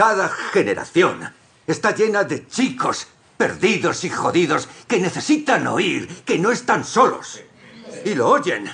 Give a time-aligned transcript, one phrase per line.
[0.00, 1.30] Cada generación
[1.66, 7.38] está llena de chicos perdidos y jodidos que necesitan oír que no están solos.
[8.06, 8.64] Y lo oyen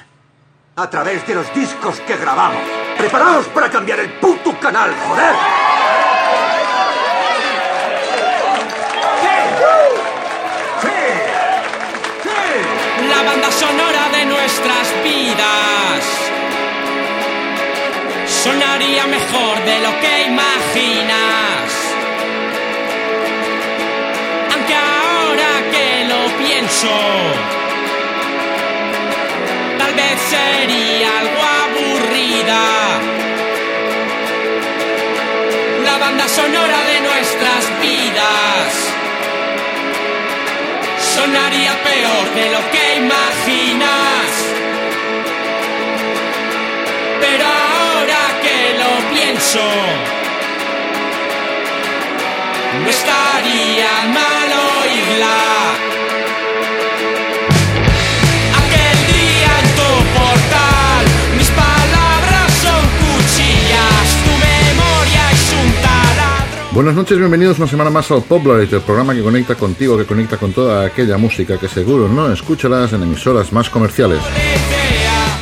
[0.77, 2.63] a través de los discos que grabamos.
[2.97, 5.35] ¡Preparaos para cambiar el puto canal, joder!
[13.09, 16.26] La banda sonora de nuestras vidas
[18.47, 21.69] sonaría mejor de lo que imaginas.
[24.53, 26.95] Aunque ahora que lo pienso,
[29.81, 32.65] tal vez sería algo aburrida.
[35.85, 38.69] La banda sonora de nuestras vidas
[41.15, 43.66] sonaría peor de lo que imaginas.
[49.57, 49.87] Lo pienso,
[52.83, 54.49] no estaría mal
[54.83, 55.37] oírla.
[58.61, 61.05] Aquel día en tu portal,
[61.39, 66.73] mis palabras son cuchillas, tu memoria es un taladro.
[66.73, 70.37] Buenas noches, bienvenidos una semana más al Poplarite, el programa que conecta contigo, que conecta
[70.37, 74.21] con toda aquella música que seguro no escucharás en emisoras más comerciales.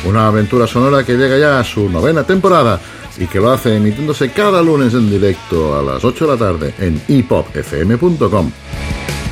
[0.05, 2.79] Una aventura sonora que llega ya a su novena temporada
[3.17, 6.73] y que lo hace emitiéndose cada lunes en directo a las 8 de la tarde
[6.79, 8.51] en epopfm.com.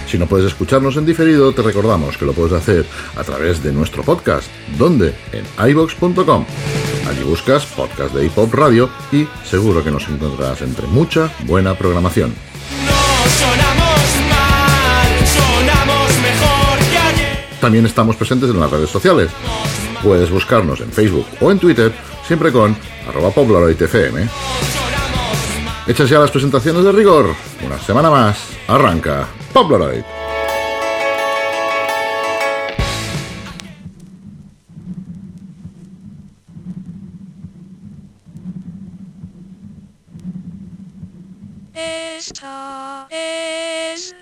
[0.08, 3.74] Si no puedes escucharnos en diferido, te recordamos que lo puedes hacer a través de
[3.74, 4.48] nuestro podcast,
[4.78, 6.46] donde en ibox.com.
[7.10, 11.76] Allí buscas podcast de hip hop radio y seguro que nos encontrarás entre mucha buena
[11.76, 12.32] programación.
[12.86, 17.40] No sonamos mal, sonamos mejor que ayer.
[17.60, 19.32] También estamos presentes en las redes sociales.
[20.04, 21.94] Puedes buscarnos en Facebook o en Twitter,
[22.28, 22.76] siempre con
[23.08, 24.28] arroba popularoidfm.
[25.88, 27.34] Hechas ya las presentaciones de rigor,
[27.66, 28.38] una semana más,
[28.68, 30.04] arranca Popularoid.
[41.74, 44.16] Esta es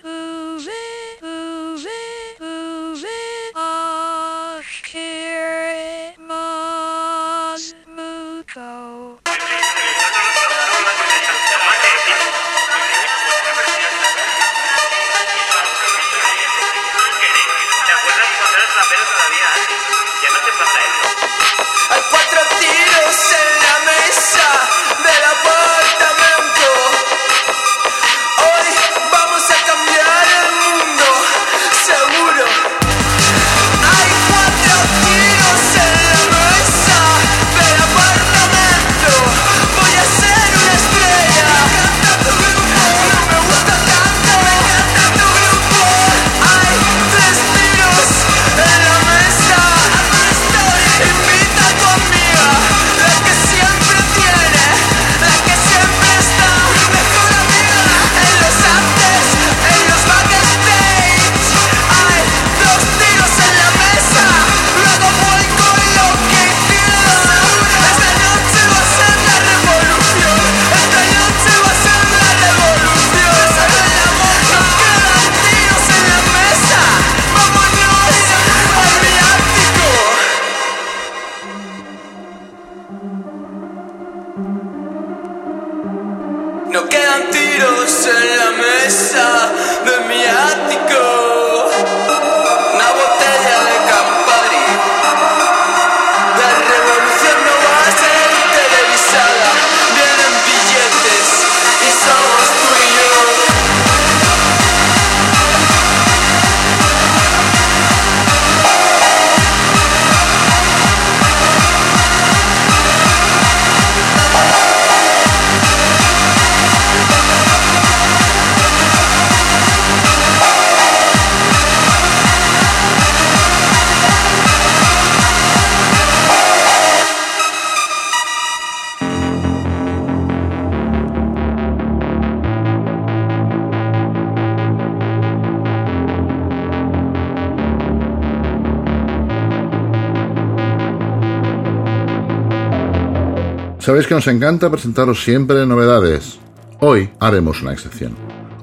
[143.92, 146.40] Sabéis que nos encanta presentaros siempre novedades.
[146.80, 148.16] Hoy haremos una excepción.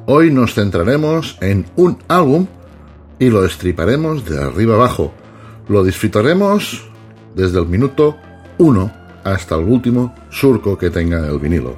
[0.06, 2.46] Hoy nos centraremos en un álbum
[3.18, 5.12] y lo estriparemos de arriba abajo.
[5.68, 6.82] Lo disfrutaremos
[7.34, 8.16] desde el minuto
[8.56, 8.90] 1
[9.22, 11.76] hasta el último surco que tenga el vinilo.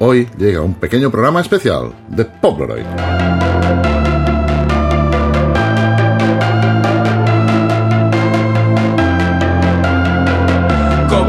[0.00, 3.43] Hoy llega un pequeño programa especial de Polaroid.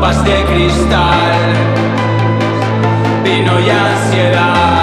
[0.05, 1.53] Copas de cristal,
[3.23, 4.74] vino y ansiedad.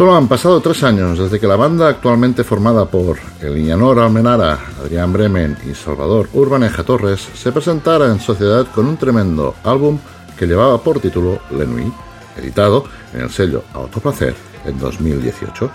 [0.00, 5.12] Solo han pasado tres años desde que la banda actualmente formada por Elianor Almenara, Adrián
[5.12, 9.98] Bremen y Salvador Urbaneja Torres se presentara en sociedad con un tremendo álbum
[10.38, 11.92] que llevaba por título Lenui,
[12.38, 14.34] editado en el sello Autoplacer
[14.64, 15.70] en 2018,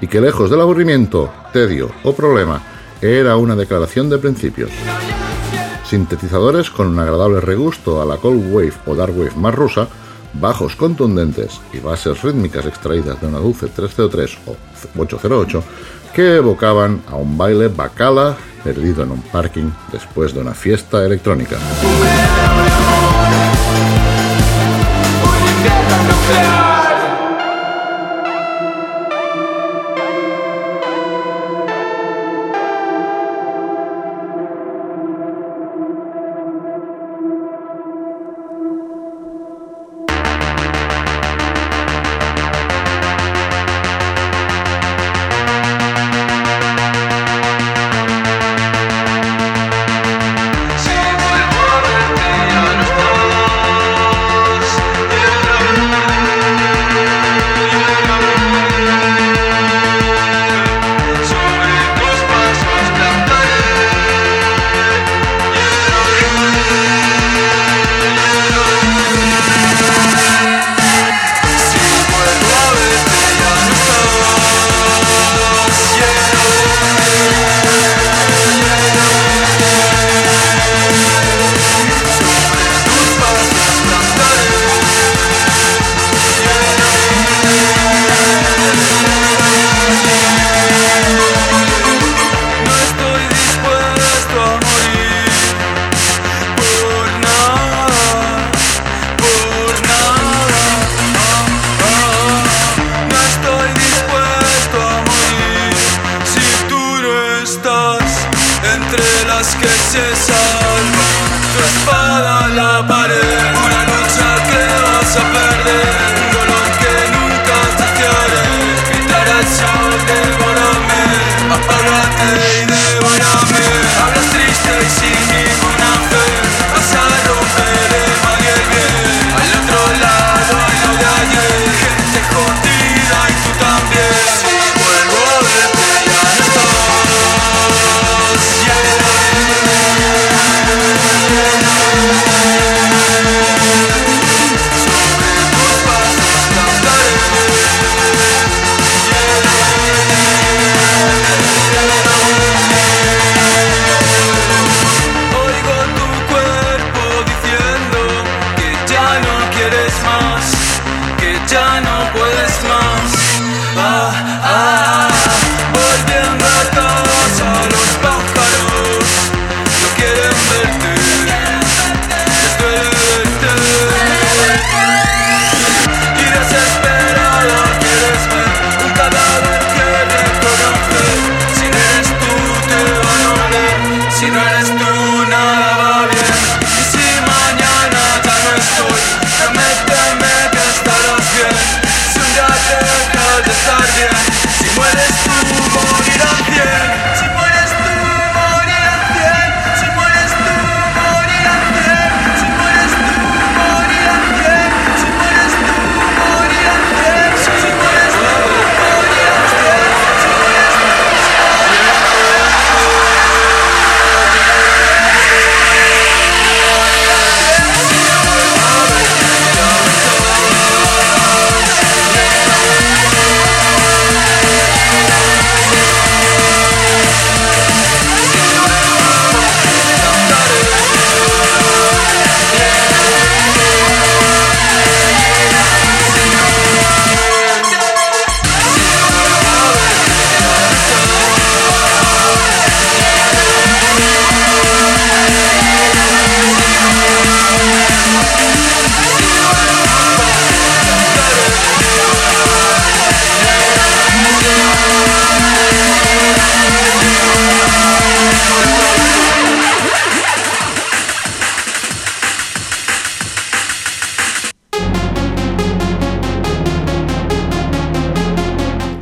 [0.00, 2.62] y que lejos del aburrimiento, tedio o problema,
[3.02, 4.70] era una declaración de principios.
[5.84, 9.88] Sintetizadores con un agradable regusto a la cold wave o dark wave más rusa,
[10.34, 14.56] bajos contundentes y bases rítmicas extraídas de una dulce 303 o
[15.00, 15.64] 808
[16.14, 21.58] que evocaban a un baile bacala perdido en un parking después de una fiesta electrónica.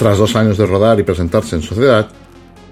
[0.07, 2.09] Tras dos años de rodar y presentarse en sociedad,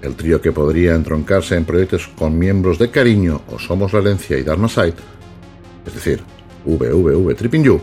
[0.01, 4.41] el trío que podría entroncarse en proyectos con miembros de Cariño o Somos la y
[4.41, 6.21] Dharma es decir,
[6.63, 7.81] VVV Tripping You,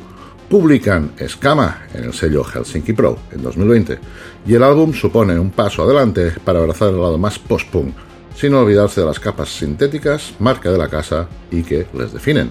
[0.48, 3.98] publican Escama en el sello Helsinki Pro en 2020
[4.46, 7.94] y el álbum supone un paso adelante para abrazar el lado más post-punk,
[8.34, 12.50] sin olvidarse de las capas sintéticas, marca de la casa y que les definen.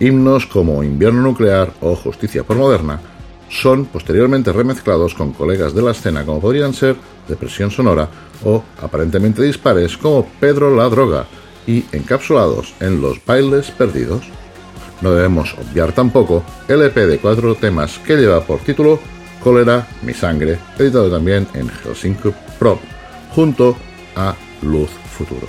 [0.00, 3.00] Himnos como Invierno Nuclear o Justicia por Moderna
[3.48, 6.96] son posteriormente remezclados con colegas de la escena como podrían ser
[7.28, 8.08] Depresión Sonora
[8.44, 11.26] o aparentemente dispares como Pedro la Droga
[11.66, 14.22] y encapsulados en Los Bailes Perdidos.
[15.00, 18.98] No debemos obviar tampoco el EP de cuatro temas que lleva por título
[19.42, 22.80] Cólera, Mi Sangre, editado también en Helsinki Prop,
[23.34, 23.76] junto
[24.16, 25.46] a Luz Futuro.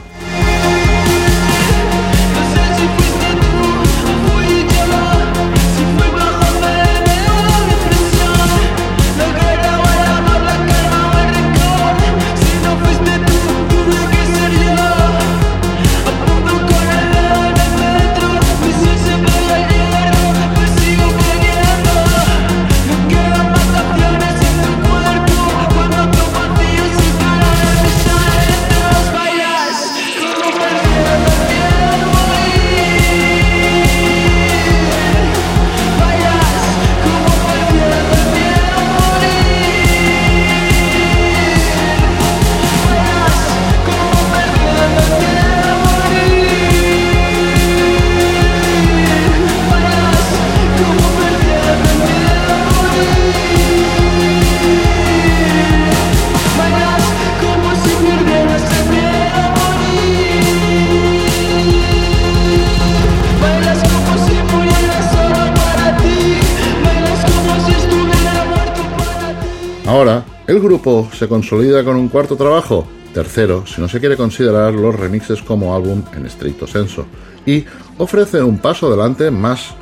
[70.67, 75.41] Grupo se consolida con un cuarto trabajo, tercero si no se quiere considerar los remixes
[75.41, 77.05] como álbum en estricto senso,
[77.45, 77.63] y
[77.97, 79.75] ofrece un paso adelante más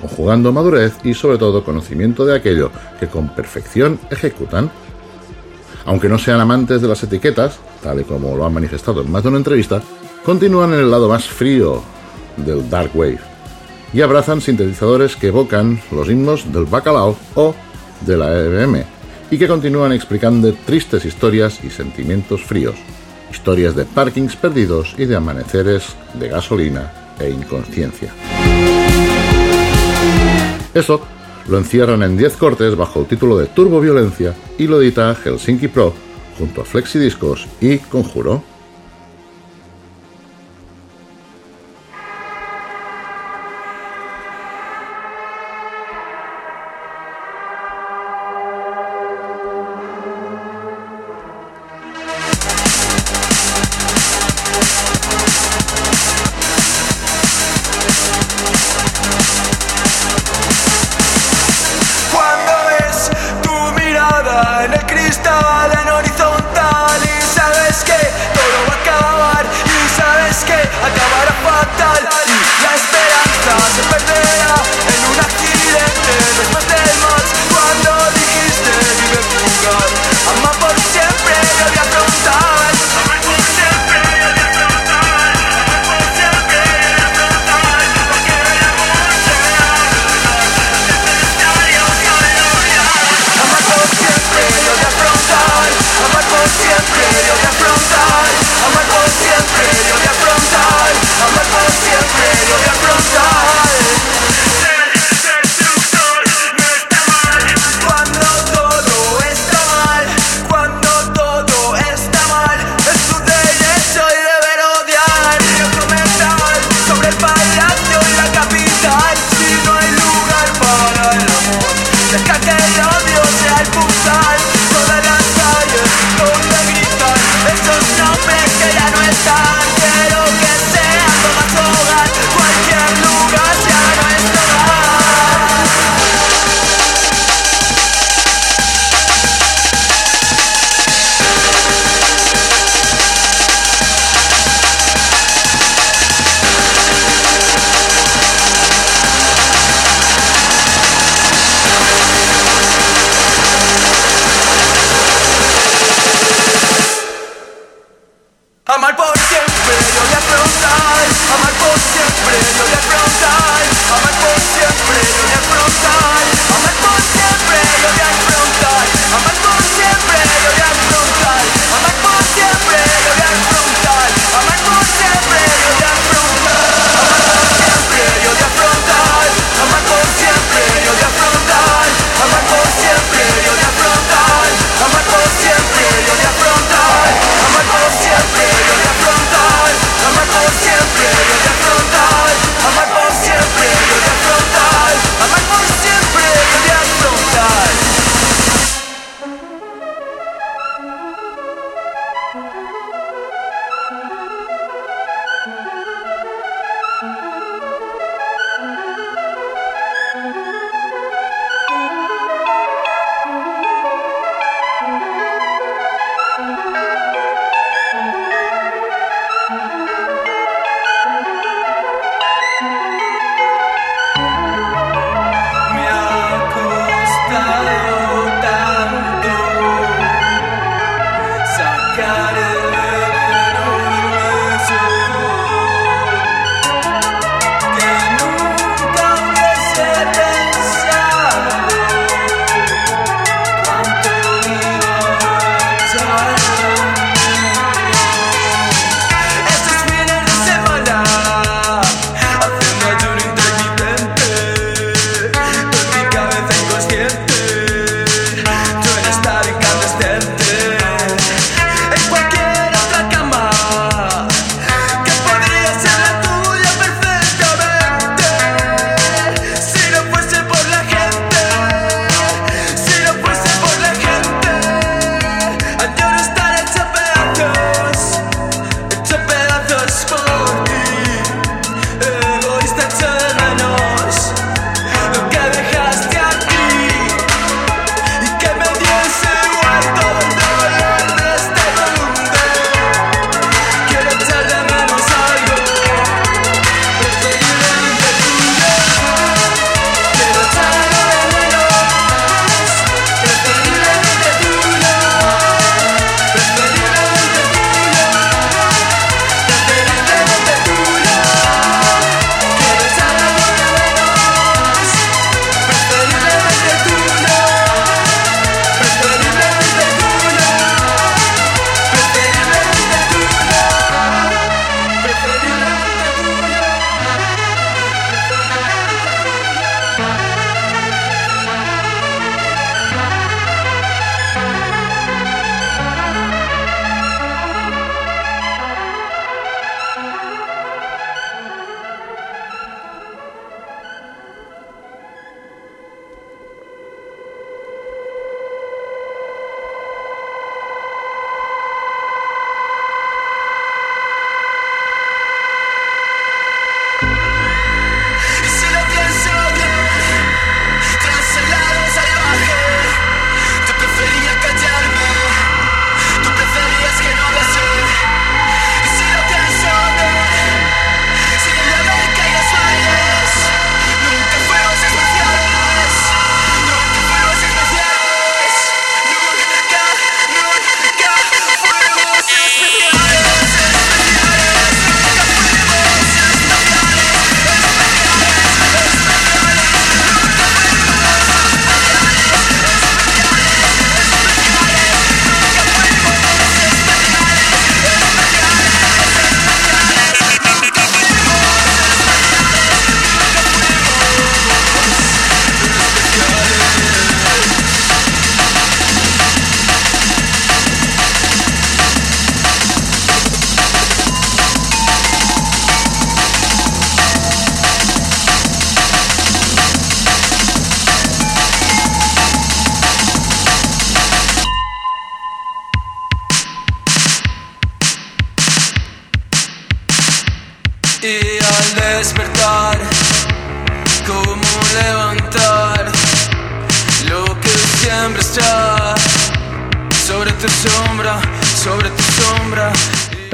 [0.00, 2.70] conjugando madurez y sobre todo conocimiento de aquello
[3.00, 4.70] que con perfección ejecutan.
[5.86, 9.22] Aunque no sean amantes de las etiquetas, tal y como lo han manifestado en más
[9.22, 9.80] de una entrevista,
[10.24, 11.82] continúan en el lado más frío
[12.36, 13.18] del Dark Wave
[13.94, 17.54] y abrazan sintetizadores que evocan los himnos del bacalao o
[18.02, 18.97] de la EBM
[19.30, 22.76] y que continúan explicando tristes historias y sentimientos fríos,
[23.30, 28.12] historias de parkings perdidos y de amaneceres de gasolina e inconsciencia.
[30.74, 31.00] Eso
[31.48, 35.68] lo encierran en 10 cortes bajo el título de Turbo Violencia y lo edita Helsinki
[35.68, 35.94] Pro
[36.38, 38.42] junto a Flexidiscos y Conjuro.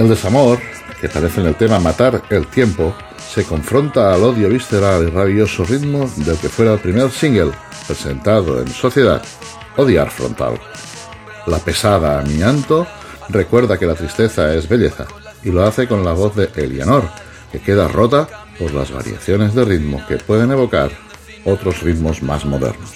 [0.04, 0.58] El desamor,
[1.00, 2.94] que aparece en el tema Matar el tiempo,
[3.32, 7.52] se confronta al odio visceral y rabioso ritmo del que fuera el primer single
[7.86, 9.22] presentado en Sociedad,
[9.78, 10.60] Odiar Frontal.
[11.46, 12.86] La pesada Amianto
[13.30, 15.06] recuerda que la tristeza es belleza
[15.42, 17.08] y lo hace con la voz de Elianor,
[17.50, 20.90] que queda rota por las variaciones de ritmo que pueden evocar
[21.46, 22.92] otros ritmos más modernos.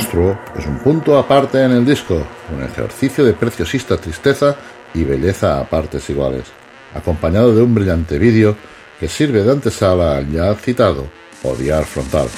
[0.00, 4.56] Monstruo es un punto aparte en el disco, un ejercicio de preciosista tristeza
[4.94, 6.44] y belleza a partes iguales,
[6.94, 8.56] acompañado de un brillante vídeo
[8.98, 11.06] que sirve de antesala al ya citado
[11.42, 12.28] Odiar Frontal.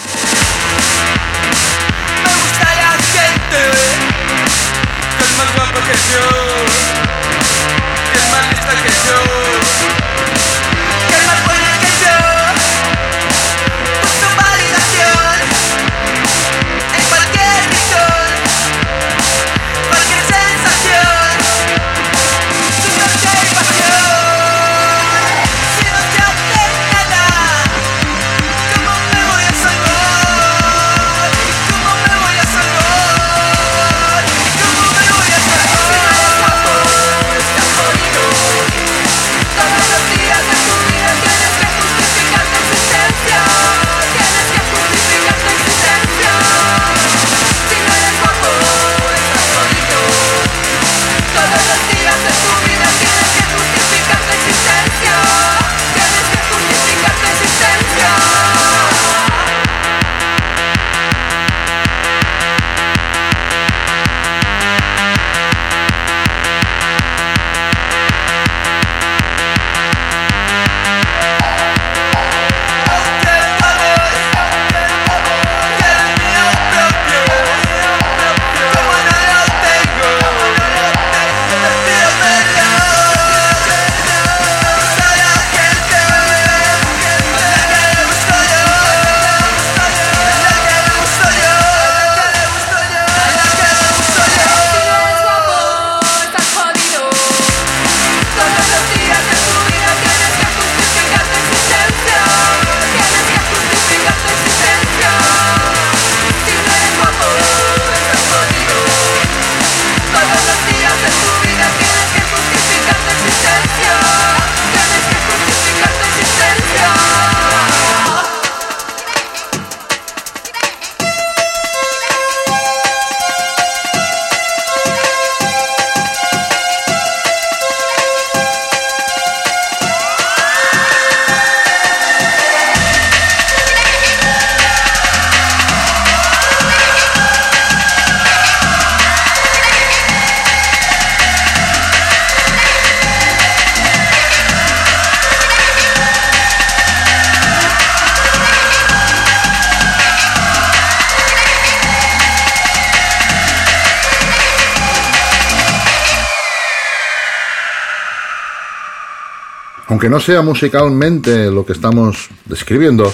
[160.03, 163.13] Aunque no sea musicalmente lo que estamos describiendo,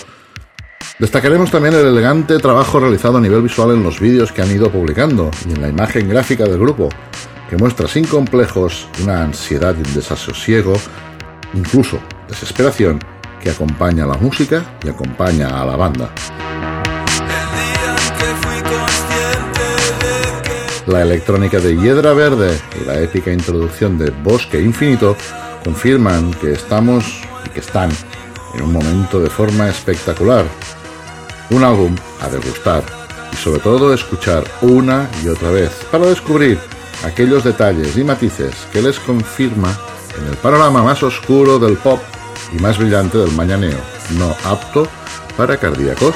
[0.98, 4.72] destacaremos también el elegante trabajo realizado a nivel visual en los vídeos que han ido
[4.72, 6.88] publicando y en la imagen gráfica del grupo,
[7.50, 10.72] que muestra sin complejos una ansiedad y un desasosiego,
[11.52, 13.00] incluso desesperación,
[13.38, 16.10] que acompaña a la música y acompaña a la banda.
[20.86, 25.18] La electrónica de Hiedra Verde y la épica introducción de Bosque Infinito
[25.64, 27.04] confirman que estamos
[27.46, 27.90] y que están
[28.54, 30.44] en un momento de forma espectacular.
[31.50, 32.82] Un álbum a degustar
[33.32, 36.58] y sobre todo escuchar una y otra vez para descubrir
[37.04, 39.76] aquellos detalles y matices que les confirma
[40.18, 42.00] en el panorama más oscuro del pop
[42.52, 43.78] y más brillante del mañaneo,
[44.18, 44.88] no apto
[45.36, 46.14] para cardíacos.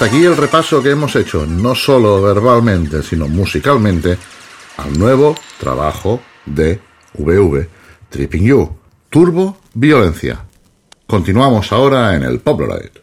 [0.00, 4.16] Hasta aquí el repaso que hemos hecho, no solo verbalmente, sino musicalmente,
[4.78, 6.80] al nuevo trabajo de
[7.18, 7.68] VV,
[8.08, 8.78] Tripping You,
[9.10, 10.42] Turbo Violencia.
[11.06, 12.88] Continuamos ahora en el Polaroid.
[12.88, 12.99] Es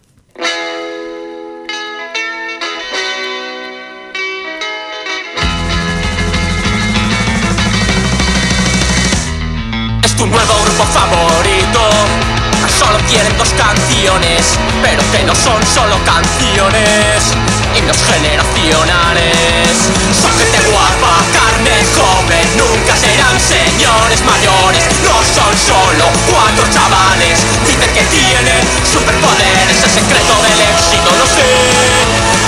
[13.08, 17.32] Tienen dos canciones, pero que no son solo canciones.
[17.76, 19.72] Himnos generacionales.
[20.12, 24.84] Son gente guapa, carne joven, nunca serán señores mayores.
[25.08, 27.39] No son solo cuatro chavales.
[27.66, 31.47] Dicen que tienen superpoderes, el secreto del éxito, no sé.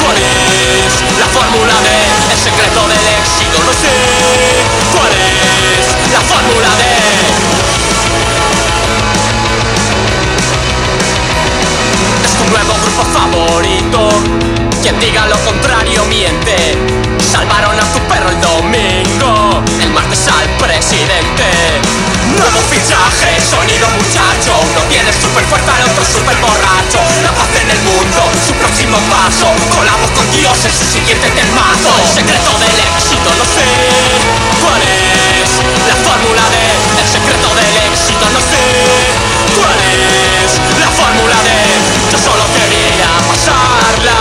[0.03, 1.97] ¿Cuál es la fórmula de
[2.35, 3.63] el secreto del éxito?
[3.63, 3.95] No sé.
[4.91, 7.48] ¿Cuál es la fórmula de
[12.49, 14.09] nuevo grupo favorito.
[14.81, 16.77] Quien diga lo contrario miente.
[17.19, 19.63] Salvaron a tu perro el domingo.
[19.81, 21.47] El martes al presidente.
[22.37, 24.51] Nuevo fichaje, sonido muchacho.
[24.71, 26.99] Uno tiene super fuerza, el otro super borracho.
[27.23, 29.47] La paz en el mundo, su próximo paso.
[29.75, 31.91] Colamos con Dios en su siguiente temazo.
[32.01, 33.67] El secreto del éxito, no sé.
[34.63, 35.49] ¿Cuál es
[35.87, 36.63] la fórmula de
[37.01, 38.25] el secreto del éxito?
[38.33, 38.68] No sé.
[39.59, 44.17] ¿Cuál es la fórmula de yo solo quería pasarla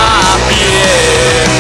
[0.49, 1.58] bien?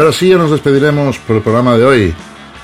[0.00, 2.14] Ahora sí, ya nos despediremos por el programa de hoy.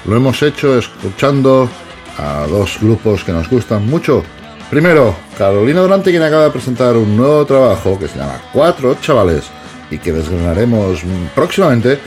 [0.07, 1.69] Lo hemos hecho escuchando
[2.17, 4.25] a dos grupos que nos gustan mucho.
[4.71, 9.45] Primero, Carolina Durante, quien acaba de presentar un nuevo trabajo que se llama Cuatro Chavales
[9.91, 11.03] y que desgranaremos
[11.35, 11.99] próximamente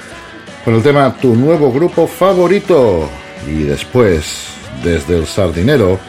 [0.66, 3.08] con el tema Tu nuevo grupo favorito.
[3.48, 4.48] Y después,
[4.84, 6.00] desde el Sardinero,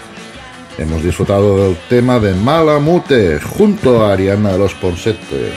[0.79, 5.53] hemos disfrutado del tema de Malamute junto a Ariana de los Ponsetes.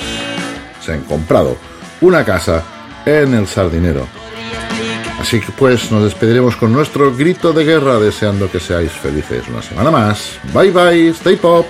[0.82, 1.56] Se han comprado
[2.02, 2.62] una casa
[3.06, 4.08] en el Sardinero.
[5.20, 9.62] Así que pues nos despediremos con nuestro grito de guerra deseando que seáis felices una
[9.62, 10.40] semana más.
[10.54, 11.66] Bye bye, stay pop.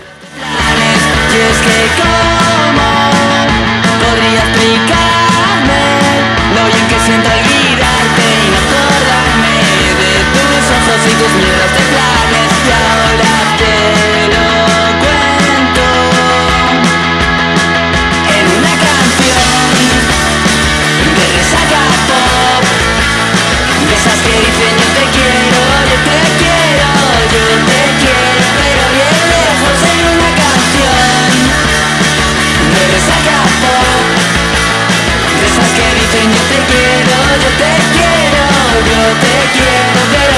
[37.41, 38.43] Yo te quiero,
[38.89, 40.32] yo te quiero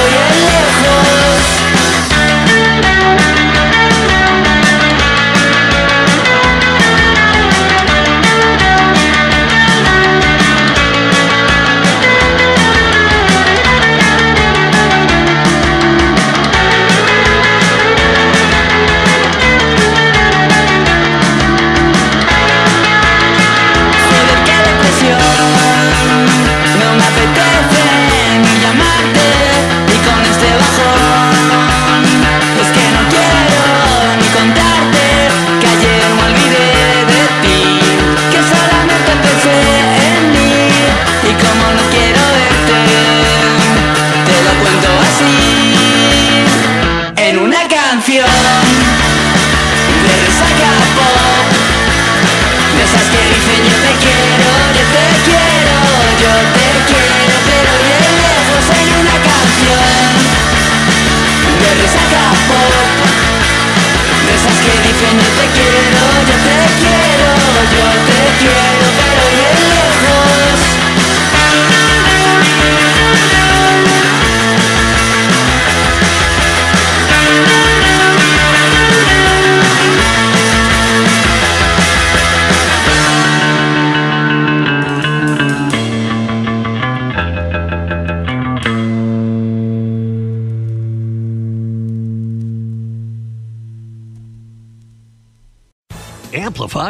[48.08, 48.65] una